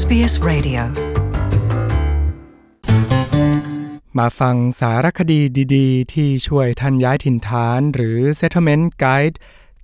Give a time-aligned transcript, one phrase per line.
[0.00, 0.82] SBS Radio
[4.18, 5.40] มาฟังสารคดี
[5.74, 9.36] ดีๆ ที่ช่วยท่านย้ายถิ่นฐานหรือ Settlement Guide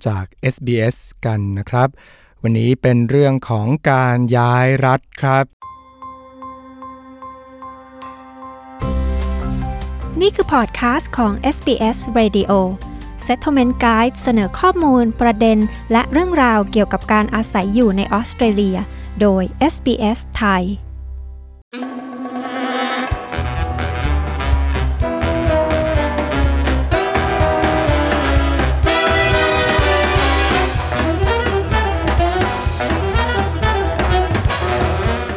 [0.06, 1.88] จาก SBS กันนะครับ
[2.42, 5.45] วันนี้เป็นเรื่องของการย้ายรัฐครับ
[10.20, 12.52] นี่คือพอดคาสต์ของ SBS Radio
[13.26, 15.58] Settlement Guide เสนอข้อมูล ประเด็น
[15.92, 18.79] และเรื่องราวเกี่ยวกับการอาศัยอยู่ในออสเตรเลีย
[19.20, 19.42] โดย
[19.74, 20.64] SBS ไทย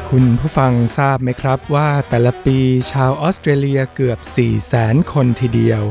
[0.09, 2.57] คุณผู้ฟังทราบไหมครับว่าแต่ละปี
[2.91, 5.83] ชาวออสเตรเลียเกือบ 4 0 0แสนคนทีเดียว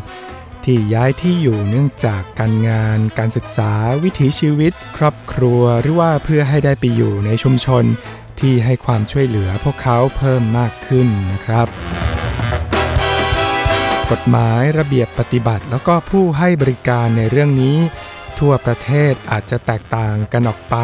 [0.65, 3.73] ที่ย้ายที่อยู่เนื่องจากการงาน การศึกษา
[4.05, 7.85] วิถีชีวิต ครอบครัวหรือว่าเพื่อให้ได้ไปอยู่ในชุมชน
[8.41, 11.67] ที่ให้ความช่วยเหลือพวกเขาเพิ่มมากขึ้นนะครับ
[14.11, 17.77] กฎหมายระเบียบปฏิบัติแล้วก็ผู้ให้บริการในเรื่องนี้
[18.39, 20.77] ทั่วประเทศอาจจะแตกต่างกันออกไป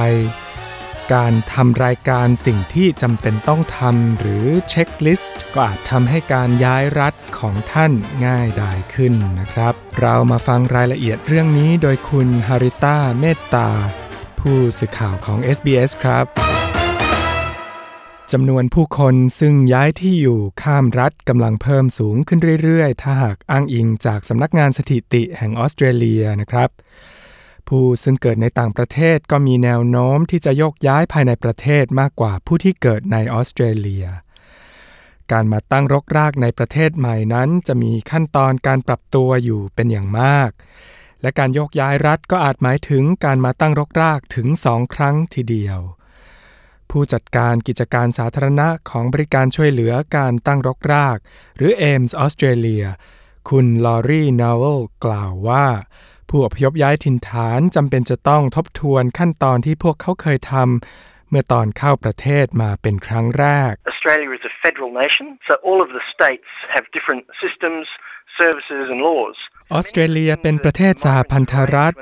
[1.15, 7.93] การทำรายการสิ่งที่จำเป็นต้องทำหรือเช็คลิสต์ก็อาจทำให้การย้ายรัฐของท่าน
[8.27, 13.69] ง่ายดายขึ้นนะครับ เรามาฟังรายละเอียดเรื่องนี้โดยคุณฮาริต้าเมตตา
[14.41, 16.27] ผู้สื่อข่าวของ SBS ครับ
[18.33, 26.71] จำนวนผู้คนซึ่งย้ายที่อยู่ข้ามรัฐกำลังเพิ่มสูงขึ้นเรื่อยๆ ถ้าหากอ้างอิงจากสำนักงานสถิติแห่งออสเตรเลียนะครับ
[27.71, 34.07] ผู้ซึ่งเกิดในต่างประเทศก็มีแนวโน้มที่จะโยกย้ายภายในประเทศมากกว่าผู้ที่เกิดในออสเตรเลีย
[35.33, 40.51] การมาตั้งรกรากในประเทศใหม่นั้น จะมีขั้นตอนการปรับตัวอยู่เป็นอย่างมาก
[41.23, 45.79] และการโยกย้ายรัฐก็อาจหมายถึงการมาตั้งรกรากถึงสองครั้งทีเดียว
[46.91, 51.19] ผู้จัดการกิจการสาธารณะของบริการช่วยเหลือการตั้งรกราก
[51.57, 52.85] หรือ AIMS ออสเตรเลีย
[53.49, 55.67] คุณลอรี่นาวเวลกล่าวว่า
[56.31, 67.85] ผู้อพยพย้ายถิ่นฐานจำเป็นจะต้องทบทวนขั้นตอนที่พวกเขาเคยทำเมื่อตอนเข้าประเทศมาเป็นครั้งแรก Australia is a federal nation, so all of the states have different systems,
[68.41, 69.39] services and laws.
[69.73, 71.95] ออสเตรเลียเป็นประเทศสหพันธรัฐ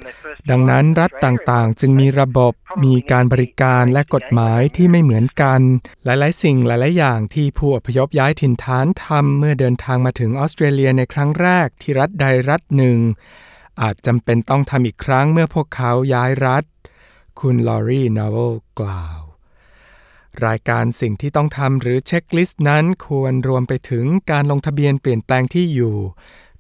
[0.51, 2.53] ดังนั้นรัฐต่างๆ จึงมีระบบ
[2.85, 5.61] มีการบริการและกฎหมายที่ไม่เหมือนกัน
[6.05, 12.99] หลายๆ สิ่งหลายๆ อย่างที่ผู้อพยพย้ายถิ่นฐานทำเมื่อเดินทางมาถึงออสเตรเลียในครั้งแรกที่รัฐใดรัฐหนึ่ง
[13.83, 16.65] อาจจำเป็นต้องทำอีกครั้งเมื่อพวกเขาย้ายรัฐ
[17.41, 19.21] คุณลอรีนาวเวลกล่าว
[20.47, 25.97] รายการสิ่งที่ต้องทำหรือ checklist นั้นควรรวมไปถึงการลงทะเบียนเปลี่ยนแปลงที่อยู่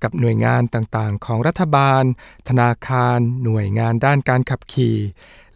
[0.03, 2.05] กับหน่วยงานต่างๆ ของรัฐบาล
[2.49, 4.99] ธนาคาร หน่วยงานด้านการขับขี่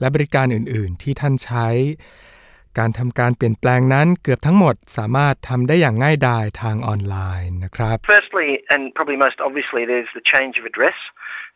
[0.00, 1.68] และบริการอื่น ๆ ที่ท่านใช้
[2.78, 7.16] การทำการเปลี่ยนแปลงนั้นเกือบทั้งหมดสามารถทำได้อย่างง่ายดายทางออนไล
[7.46, 10.98] น์นะครับ Firstly, and probably most obviously, there's the change of address.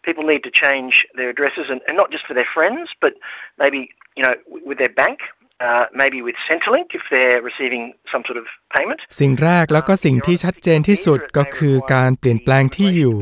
[0.08, 3.12] People need to change their addresses, and, and not just for their friends, but
[3.62, 3.80] maybe
[4.18, 4.34] you know
[4.68, 5.18] with their bank,
[5.66, 9.00] uh, maybe with Centrelink if they're receiving some sort of payment.
[9.20, 13.18] สิ่งแรกแล้วก็สิ่งที่ชัดเจนที่สุดก็คือการเปลี่ยนแปลงที่อยู่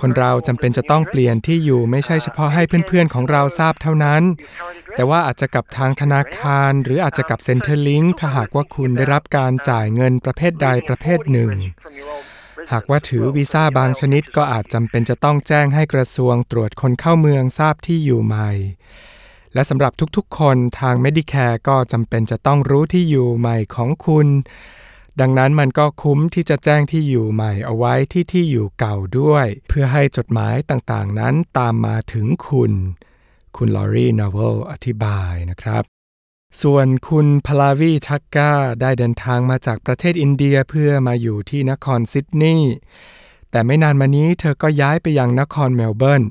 [0.00, 4.22] คนเราจำเป็นจะต้องเปลี่ยนที่อยู่ไม่ใช่เฉพาะให้เพื่อนๆของเราทราบเท่านั้น
[4.94, 11.52] แต่ว่าอาจจะกับทางธนาคาร หรืออาจจะกับ Centrelink ถ้าหากว่าคุณได้รับการจ่ายเงินประเภทใดประเภทหนึ่ง
[12.72, 18.50] หากว่าถือวีซ่าบางชนิดก็อาจจำเป็นจะต้องแจ้งให้กระทรวงตรวจคนเข้าเมืองทราบที่อยู่ใหม่
[19.54, 24.28] และสำหรับทุกๆคนทาง Medicare ก็จำเป็นจะต้องรู้ที่อยู่ใหม่ของคุณ
[25.20, 32.72] ดังนั้นมันก็คุ้มที่จะแจ้งที่อยู่ใหม่เอาไว้ที่ที่อยู่เก่าด้วย เพื่อให้จดหมายต่างๆ นั้นตามมาถึงคุณ
[33.56, 35.84] คุณลอรีนาเวลอธิบายนะครับ
[36.62, 42.74] ส่วนคุณพลาวีทักกาได้เดินทางมาจากประเทศอินเดียเพื่อมาอยู่ที่นครซิดนีย์
[43.50, 46.24] แต่ไม่นานมานี้เธอก็ย้ายไปยังนครเมลเบิร์น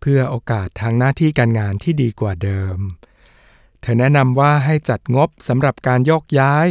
[0.00, 2.78] เพื่อโอกาสทางหน้าที่การงานที่ดีกว่าเดิม
[3.80, 6.66] เธอแนะนำว่าให้จัดงบสำหรับการโยกย้าย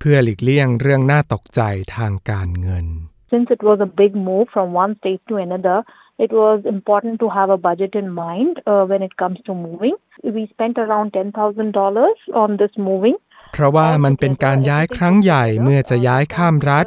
[0.00, 1.60] เพื่อหลีกเลี่ยงเรื่องน่าตกใจ
[1.96, 2.86] ทางการเงิน
[3.32, 5.78] Since it was a big move from one state to another,
[6.24, 9.96] it was important to have a budget in mind uh, when it comes to moving.
[10.36, 13.16] We spent around $10,000 on this moving.
[13.52, 16.86] เพราะว่ามันเป็นการย้ายครั้งใหญ่เมื่อจะย้ายข้ามรัฐ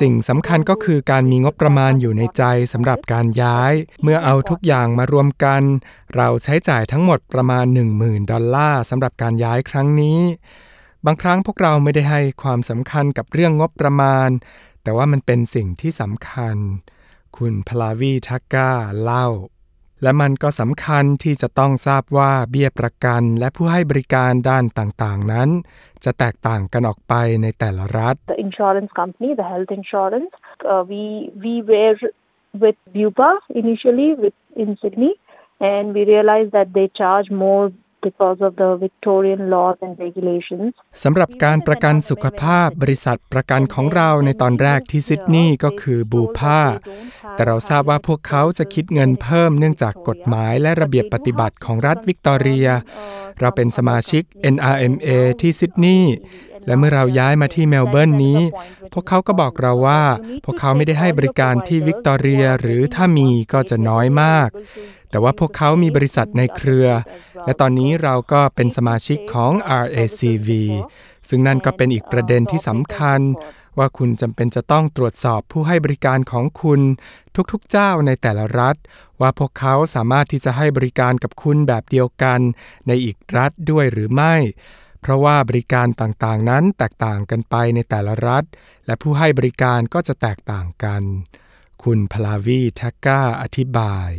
[0.00, 5.62] สิ่งสำคัญก็คือการมีงบประมาณอยู่ในใจสำหรับการย้าย เมื่อเอาทุกอย่างมารวมกัน
[6.16, 7.64] เราใช้จ่ายทั้งหมดประมาณ
[7.98, 10.18] 10,000 ดอลลาร์สำหรับการย้ายครั้งนี้
[11.06, 14.28] บางครั้งพวกเราไม่ได้ให้ความสำคัญกับเรื่องงบประมาณ
[14.82, 16.56] แต่ว่ามันเป็นสิ่งที่สำคัญ
[17.36, 18.70] คุณพลาวีทักกา
[19.02, 19.26] เล่า
[20.02, 25.48] และมันก็สำคัญที่จะต้องทราบว่าเบี้ยประกันและผู้ให้บริการด้านต่างๆ นั้น
[26.04, 30.32] จะแตกต่างกันออกไปในแต่ละรัฐ The insurance company, the health insurance,
[30.72, 31.04] uh, we
[31.44, 31.96] we were
[32.62, 33.30] with Bupa
[33.62, 35.12] initially with in Sydney,
[35.72, 37.64] and we realized that they charge more
[38.08, 40.70] because of the Victorian laws and regulations.
[41.02, 46.60] สำหรับการประกันสุขภาพบริษัทประกันของเราในตอนแรกที่ซิดนีย์ก็คือบูพา
[47.34, 52.68] แต่เราทราบว่าพวกเขาจะคิดเงินเพิ่มเนื่องจากกฎหมายและระเบียบปฏิบัติของรัฐวิกตอเรีย
[53.40, 54.22] เราเป็นสมาชิก
[54.54, 55.08] NRMA
[55.40, 56.14] ที่ซิดนีย์
[56.66, 58.40] และเมื่อเราย้ายมาที่เมลเบิร์นนี้
[58.92, 60.02] พวกเขาก็บอกเราว่า
[60.44, 64.48] พวกเขาไม่ได้ให้บริการที่วิกตอเรียหรือถ้ามีก็จะน้อยมาก
[65.10, 66.88] แต่ว่าพวกเขามีบริษัทในเครือ
[67.46, 69.52] และตอนนี้เราก็เป็นสมาชิกของ
[69.84, 70.48] RACV
[71.28, 73.20] ซึ่งนั่นก็เป็นอีกประเด็นที่สำคัญ
[73.78, 76.80] ว่าคุณจำเป็นจะต้องตรวจสอบผู้ให้บริการของคุณ
[77.52, 78.76] ทุกๆเจ้าในแต่ละรัฐ
[79.20, 82.40] ว่าพวกเขาสามารถที่จะให้บริการกับคุณแบบเดียวกัน
[82.86, 84.34] ในอีกรัฐด้วยหรือไม่
[85.00, 88.44] เพราะว่าบริการต่างๆนั้นแตกต่างกันไปในแต่ละรัฐ
[88.86, 91.02] และผู้ให้บริการก็จะแตกต่างกัน
[91.82, 94.10] คุณพลาวีแทกกาอธิบาย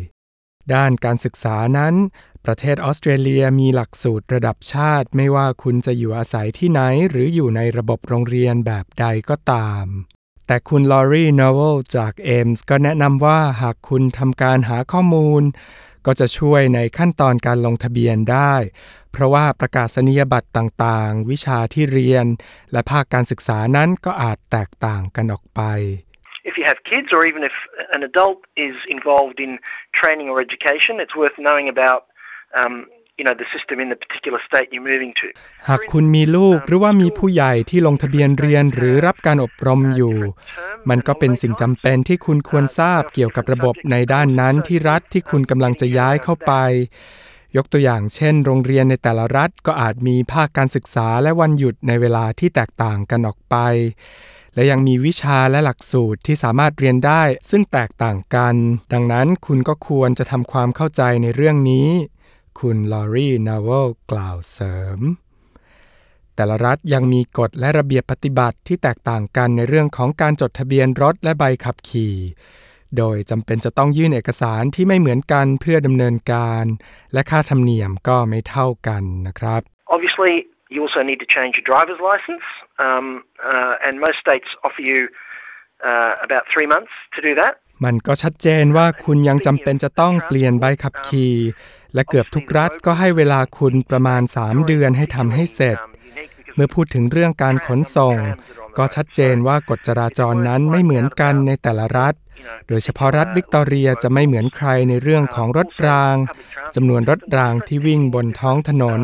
[0.74, 1.94] ด้านการศึกษานั้น
[2.46, 9.86] ประเทศออสเตรเลียมีหลักสูตรระดับชาติ ไม่ว่าคุณจะอยู่อาศัยที่ไหน หรืออยู่ในระบบโรงเรียนแบบใดก็ตาม
[10.48, 15.44] แต่คุณลอรีนอเวลจากเอมส์ก็แนะนำว่าหากคุณทำการหาข้อมูล
[16.06, 18.56] ก็จะช่วยในขั้นตอนการลงทะเบียนได้
[19.12, 22.26] เพราะว่าประกาศนียบัตรต่างๆ วิชาที่เรียน
[22.72, 25.62] และภาคการศึกษานั้นก็อาจแตกต่างกันออกไป
[26.50, 27.56] If you have kids or even if
[27.96, 29.52] an adult is involved in
[30.00, 32.02] training or education, it's worth knowing about
[32.60, 32.74] um,
[33.22, 35.28] you know, the system in the particular state you're moving to.
[35.70, 40.16] หากคุณมีลูกหรือว่ามีผู้ใหญ่ที่ลงทะเบียนเรียนหรือรับการอบรมอยู่
[40.90, 46.54] มันก็เป็นสิ่งจำเป็นที่คุณควรทราบเกี่ยวกับระบบในด้านนั้นที่รัฐที่คุณกำลังจะย้ายเข้าไป
[47.58, 53.56] ยกตัวอย่างเช่น โรงเรียนในแต่ละรัฐก็อาจมีภาคการศึกษาและวันหยุดในเวลาที่แตกต่างกันออกไป
[54.56, 58.56] และยังมีวิชาและหลักสูตรที่สามารถเรียนได้ซึ่งแตกต่างกัน
[58.94, 61.90] ดังนั้นคุณก็ควรจะทำความเข้าใจในเรื่องนี้
[62.60, 65.00] คุณลอรีนาวลกล่าวเสริม
[66.36, 72.16] แต่ละรัฐยังมีกฎและระเบียบปฏิบัติที่แตกต่างกันในเรื่องของการจดทะเบียนรถและใบขับขี่
[72.98, 76.66] โดยจำเป็นจะต้องยื่นเอกสารที่ไม่เหมือนกันเพื่อดำเนินการ
[77.14, 79.62] และค่าธรรมเนียมก็ไม่เท่ากันนะครับ
[79.94, 80.36] Obviously,
[80.74, 82.46] you also need to change your driver's license,
[82.86, 83.06] um,
[83.50, 85.00] uh, and most states offer you
[85.90, 87.54] uh, about three months to do that.
[87.86, 91.36] มันก็ชัดเจนว่าคุณยังจำเป็นจะต้องเปลี่ยนใบขับขี่
[91.94, 95.78] และเกือบทุกรัฐก็ให้เวลาคุณประมาณ 3 เดือนให้ทำให้เสร็จ
[96.56, 98.16] เมื่อพูดถึงเรื่องการขนส่ง
[98.78, 102.14] ก็ชัดเจนว่ากฎจราจรนั้นไม่เหมือนกันในแต่ละรัฐ
[102.68, 106.16] โดยเฉพาะรัฐวิกตอเรียจะไม่เหมือนใครในเรื่องของรถราง
[106.76, 109.02] จำนวนรถรางที่วิ่งบนท้องถนน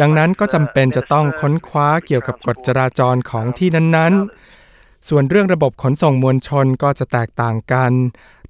[0.00, 7.92] ดังนั้นก็จำเป็นจะต้องค้นคว้าเกี่ยวกับกฎจราจรของที่นั้นๆ ส่วนเรื่องระบบขนส่งมวลชนก็จะแตกต่างกัน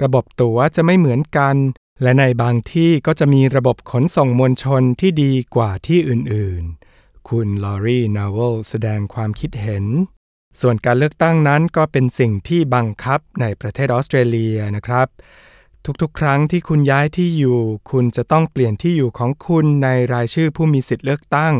[0.03, 1.57] ระบบตั๋วจะไม่เหมือนกัน
[2.03, 9.85] และในบางที่ก็จะมีระบบขนส่งมวลชนที่ดีกว่าที่อื่นๆ คุณลอรีนาวลแสดงความคิดเห็น
[10.61, 15.09] ส่วนการเลือกตั้งนั้นก็เป็นสิ่งที่บังคับในประเทศออสเตรเลียนะครับ
[15.87, 21.55] ทุกๆ ครั้งที่คุณย้ายที่อยู่ คุณจะต้องเปลี่ยนที่อยู่ของคุณในรายชื่อผู้มีสิทธิ์เลือกตั้ง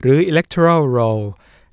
[0.00, 1.22] หรือ electoral roll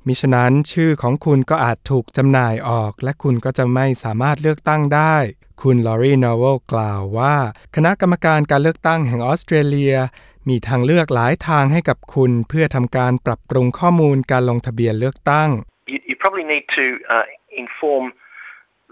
[0.06, 5.16] มิฉะนั้นชื่อของคุณก็อาจถูกจำหน่ายออก และคุณก็จะไม่สามารถเลือกตั้งได้
[5.62, 7.36] คุณลอรีนอเวลกล่าวว่า
[7.76, 9.96] คณะกรรมการการเลือกตั้งแห่งออสเตรเลีย
[10.50, 15.50] มีทางเลือกหลายทางให้กับคุณ เพื่อทำการปรับปรุงข้อมูลการลงทะเบียนเลือกตั้ง
[15.94, 17.26] You, you probably need to uh,
[17.64, 18.04] inform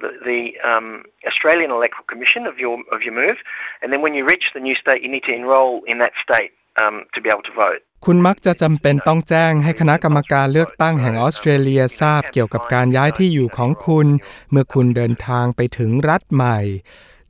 [0.01, 3.37] the, the um, Australian Electoral Commission of your of your move,
[3.81, 6.51] and then when you reach the new state, you need to enrol in that state
[6.81, 7.81] um, to be able to vote.
[8.05, 14.07] คุณมักจะจำเป็นต้องแจ้งให้คณะกรรมการเลือกตั้งแห่งออสเตรเลียทราบเกี่ยวกับการย้ายที่อยู่ของคุณ
[14.51, 16.59] เมื่อคุณเดินทางไปถึงรัฐใหม่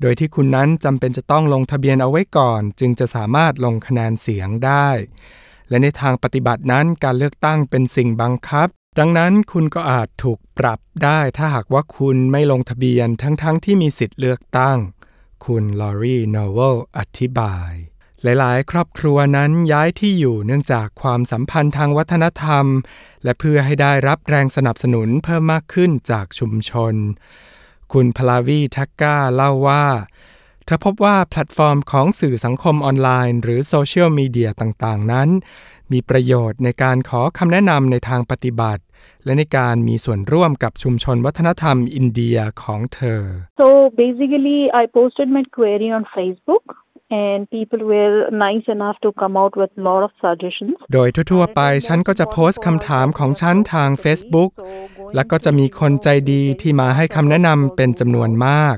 [0.01, 4.89] โดยที่คุณนั้นจำเป็นจะต้องลงทะเบียนเอาไว้ก่อน จึงจะสามารถลงคะแนนเสียงได้
[5.69, 8.67] และในทางปฏิบัตินั้นการเลือกตั้งเป็นสิ่งบังคับ
[8.99, 14.77] ดังนั้นคุณก็อาจถูกปรับได้ถ้าหากว่าคุณไม่ลงทะเบียนทั้งๆทที่มีสิทธิ์เลือกตั้ง
[15.45, 17.73] คุณลอรีนอเวลอธิบาย
[18.23, 22.65] หลายๆ ครอบครัวนั้นย้ายที่อยู่เนื่องจากความสัมพันธ์ทางวัฒนธรรม
[23.23, 26.95] และเพื่อให้ได้รับแรงสนับสนุนเพิ่มมากขึ้นจากชุมชน
[27.93, 29.85] คุณพลาวีทักก้าเล่าว่า
[30.65, 35.29] เธอพบว่าแพลตฟอร์มของสื่อสังคมออนไลน์ หรือโซเชียลมีเดียต่างๆ นั้น
[35.91, 38.81] มีประโยชน์ในการขอคำแนะนำในทางปฏิบัติ
[39.25, 43.21] และในการมีส่วนร่วมกับชุมชนวัฒนธรรมอินเดียของเธอ
[43.61, 43.67] So
[44.03, 46.65] basically, I posted my query on Facebook
[47.27, 48.15] and people were
[48.47, 50.75] nice enough to come out with a lot of suggestions.
[50.93, 54.51] โดยทั่วๆ ไปฉันก็จะโพสต์คำถามของฉันทาง Facebook
[55.15, 58.77] แล้วก็จะมีคนใจดีที่มาให้คำแนะนำเป็นจำนวนมาก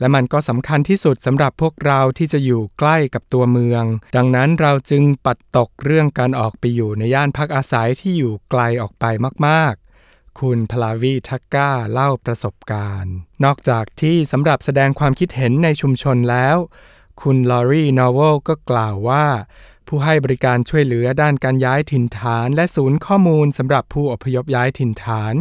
[0.00, 3.84] และมันก็สำคัญที่สุดสำหรับพวกเราที่จะอยู่ใกล้กับตัวเมือง
[4.16, 9.04] ดังนั้นเราจึงปัดตกเรื่องการออกไปอยู่ในย่านพักอาศัยที่อยู่ไกลออกไป
[9.46, 13.14] มากๆคุณพลาวีทักก้าเล่าประสบการณ์
[13.44, 16.56] นอกจากที่สำหรับแสดงความคิดเห็นในชุมชนแล้ว
[17.22, 19.26] คุณลอรีนอเวลก็กล่าวว่า
[19.88, 25.34] ผู้ให้บริการช่วยเหลือด้านการย้ายถิ่นฐาน และศูนย์ข้อมูลสำหรับผู้อพยพย้ายถิ่นฐาน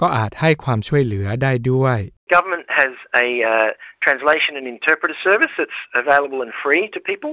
[0.00, 1.98] ก็อาจให้ความช่วยเหลือได้ด้วย
[2.36, 3.68] Government has a uh,
[4.06, 7.32] translation and interpreter service that's available and free to people.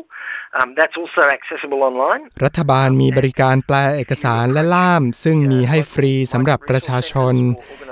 [0.57, 2.21] Um, that's also accessible online.
[2.45, 7.35] รัฐบาลมีบริการแปลเอกสารและล่าม ซึ่งมีให้ฟรีสำหรับประชาชน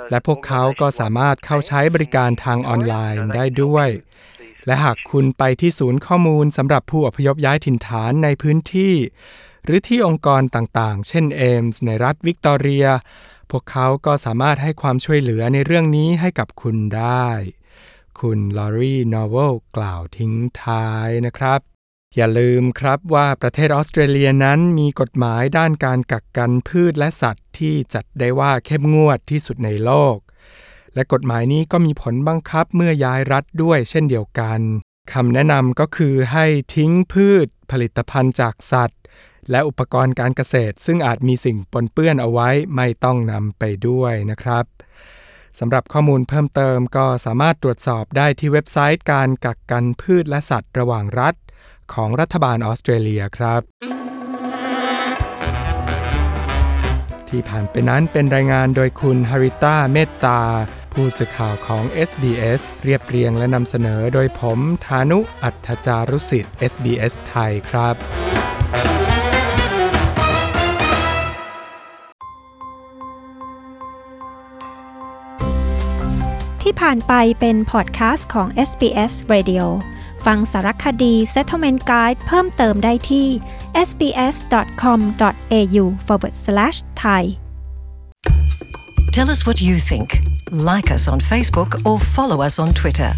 [0.10, 3.90] และพวกเขาก็สามารถเข้าใช้บริการทางออนไลน์ได้ด้วย
[4.66, 8.96] และหากคุณไปที่ศูนย์ข้อมูลสำหรับผู้อพยพย้ายถิ่นฐานในพื้นที่
[9.66, 12.88] หรือที่องค์กรต่างๆ เช่น AMES ในรัฐวิกตอเรีย
[13.52, 17.30] พวกเขาก็สามารถให้ความช่วยเหลือในเรื่องนี้ให้กับคุณได้
[18.20, 21.60] คุณลอรีนอเวลกล่าวทิ้งท้ายนะครับ
[22.16, 30.18] อย่าลืมครับว่าประเทศออสเตรเลียนั้นมีกฎหมายด้านการกักกันพืชและสัตว์ที่จัดได้ว่าเข้มงวดที่สุดในโลก
[30.96, 34.60] และกฎหมายนี้ก็มีผลบังคับเมื่อย้ายรัฐด้วยเช่นเดียวกัน
[35.14, 36.46] คำแนะนำก็คือให้
[36.76, 39.00] ทิ้งพืชผลิตภัณฑ์จากสัตว์
[39.52, 44.66] และอุปกรณ์การเกษตร ซึ่งอาจมีสิ่งปนเปื้อนเอาไว้ไม่ต้องนำไปด้วยนะครับ
[45.60, 51.36] สำหรับข้อมูลเพิ่มเติมก็สามารถตรวจสอบได้ที่เว็บไซต์การกักกันพืชและสัตว์ระหว่างรัฐ
[51.94, 53.62] ของรัฐบาลออสเตรเลียครับ
[57.30, 60.40] ที่ผ่านไปนั้นเป็นรายงานโดยคุณฮาริต้าเมตตา
[60.96, 67.96] ผู้สื่อข่าวของ SBS เรียบเรียงและนำเสนอโดยผมธานุอัตจารุสิทธิ์ SBS ไทยครับ
[76.62, 79.66] ที่ผ่านไปเป็นพอดแคสต์ของ SBS Radio
[80.26, 83.28] ฟังสารคดี Settlement Guide เพิ่มเติมได้ที่
[83.88, 87.24] sbs.com.au forward slash thai
[89.16, 90.23] Tell us what you think.
[90.54, 93.14] Like us on Facebook or follow us on Twitter.